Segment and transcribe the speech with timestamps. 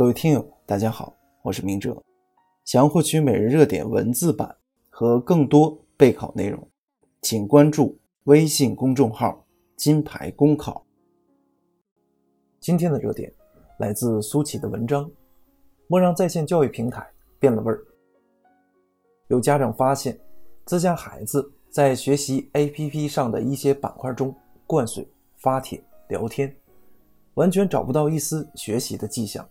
[0.00, 1.94] 各位听友，大家好，我是明哲。
[2.64, 4.56] 想要获取每日热点文字版
[4.88, 6.66] 和更多备考内容，
[7.20, 9.44] 请关注微信公众号
[9.76, 10.86] “金牌公考”。
[12.60, 13.30] 今天的热点
[13.78, 15.06] 来自苏琪的文章：
[15.86, 17.06] 莫让在线教育平台
[17.38, 17.84] 变了味儿。
[19.28, 20.18] 有家长发现，
[20.64, 24.34] 自家孩子在学习 APP 上的一些板块中
[24.66, 25.06] 灌水、
[25.36, 25.78] 发帖、
[26.08, 26.56] 聊天，
[27.34, 29.46] 完全找不到一丝学习的迹象。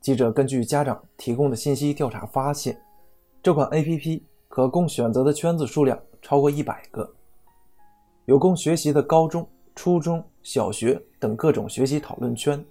[0.00, 2.80] 记者根据家长提供的信息调查发现，
[3.42, 7.14] 这款 APP 可供选择的圈子数量超过一百个，
[8.24, 12.64] 有供学习的高中、初中小学等各种学习讨论圈，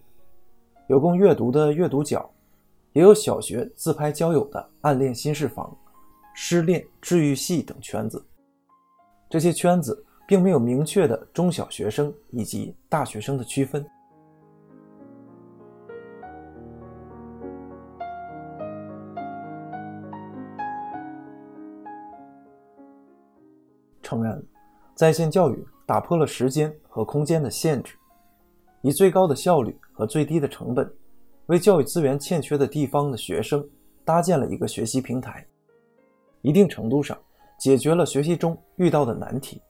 [0.88, 2.28] 有供阅读的阅读角，
[2.94, 5.77] 也有小学自拍交友的暗恋心事房、
[6.34, 8.26] 失恋治愈系等圈子。
[9.30, 13.86] 这些圈子并没有明确的中小学生以及大学生的区分。
[24.10, 24.43] 承认，
[24.96, 27.93] 在线教育打破了时间和空间的限制，
[28.82, 30.91] 以最高的效率和最低的成本，
[31.46, 33.63] 为教育资源欠缺的地方的学生
[34.04, 35.46] 搭建了一个学习平台，
[36.41, 37.15] 一定程度上
[37.60, 39.62] 解决了学习中遇到的难题，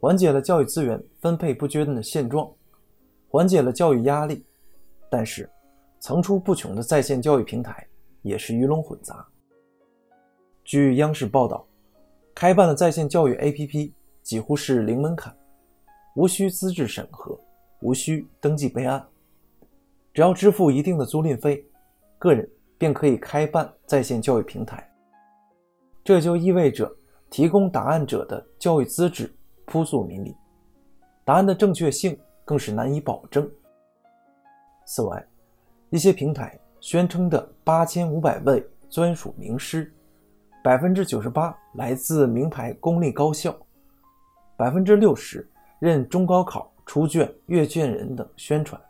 [0.00, 2.50] 缓解了教育资源分配不均的现状，
[3.28, 4.42] 缓解了教育压力。
[5.10, 5.46] 但是，
[6.00, 7.86] 层出不穷的在线教育平台
[8.22, 9.28] 也是鱼龙混杂。
[10.64, 11.66] 据央视报道。
[12.34, 15.32] 开办的在线教育 APP 几乎是零门槛，
[16.16, 17.38] 无需资质审核，
[17.80, 19.06] 无需登记备案，
[20.12, 21.64] 只要支付一定的租赁费，
[22.18, 24.90] 个人便可以开办在线教育平台。
[26.02, 26.92] 这就意味着
[27.30, 29.32] 提供答案者的教育资质
[29.64, 30.34] 扑朔迷离，
[31.24, 33.48] 答案的正确性更是难以保证。
[34.86, 35.24] 此外，
[35.90, 39.94] 一些平台宣称的八千五百位专属名师。
[40.64, 43.54] 百分之九十八来自名牌公立高校，
[44.56, 45.46] 百分之六十
[45.78, 48.80] 任中高考出卷阅卷人等宣传，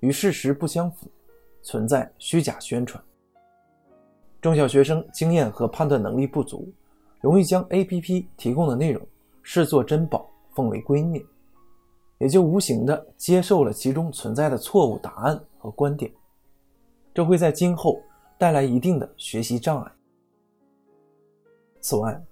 [0.00, 1.06] 与事实不相符，
[1.60, 3.04] 存在虚假宣传。
[4.40, 6.72] 中小学生经验和判断能力不足，
[7.20, 9.06] 容易将 APP 提供的内容
[9.42, 11.22] 视作珍宝，奉为圭臬，
[12.16, 16.10] 也就无形的接受了其中存在的错误答案和观点，
[17.12, 18.00] 这会在今后
[18.38, 19.92] 带来一定的学习障碍。
[21.82, 22.24] 此外，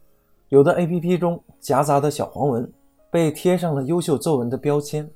[0.48, 2.72] 有的 APP 中夹杂的小黄文
[3.10, 5.10] 被贴上了优秀作文的标签，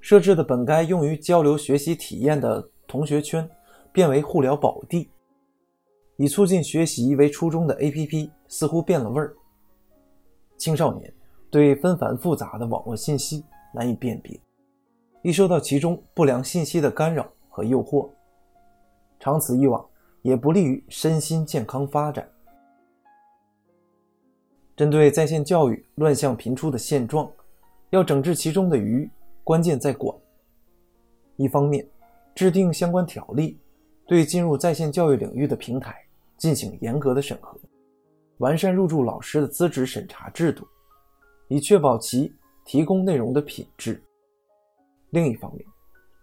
[0.00, 3.48] 设置的本该用于交流学习体验的同学圈
[3.92, 5.08] 变为互聊宝地，
[6.16, 9.32] 以促进学习为初衷的 APP 似乎变了味儿。
[10.56, 11.14] 青少年
[11.48, 14.40] 对纷繁复杂的网络信息难以辨别，
[15.22, 18.10] 易受到其中不良信息的干扰和诱惑，
[19.20, 19.84] 长此以往
[20.22, 22.28] 也不利于身心健康发展。
[24.74, 27.30] 针对在线教育乱象频出的现状，
[27.90, 29.08] 要整治其中的鱼，
[29.44, 30.16] 关键在管。
[31.36, 31.86] 一方面，
[32.34, 33.60] 制定相关条例，
[34.06, 35.94] 对进入在线教育领域的平台
[36.38, 37.58] 进行严格的审核，
[38.38, 40.66] 完善入驻老师的资质审查制度，
[41.48, 42.32] 以确保其
[42.64, 44.02] 提供内容的品质。
[45.10, 45.64] 另一方面，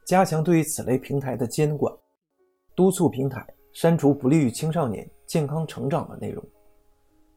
[0.08, 1.94] 加强对于此类平台的监管，
[2.76, 6.44] 督促平台删除不利于青少年健康成长的内容。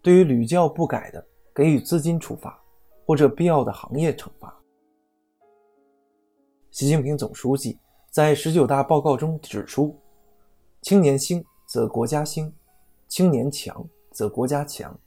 [0.02, 1.24] 对于屡教不改的，
[1.54, 2.60] 给予资金处罚
[3.06, 4.52] 或者必要的行业惩罚。
[6.72, 7.78] 习近平总书记
[8.10, 9.96] 在十九大报告中指出
[10.82, 12.52] ：“青年兴则国家兴，
[13.06, 14.98] 青年强则国家强。”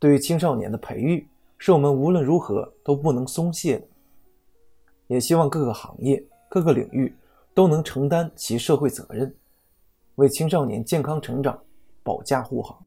[0.00, 3.86] 对于青少年的培育，是我们无论如何都不能松懈的。
[5.08, 7.14] 也希望各个行业、各个领域
[7.52, 9.36] 都能承担其社会责任，
[10.14, 11.62] 为青少年健康成长
[12.02, 12.82] 保驾护航。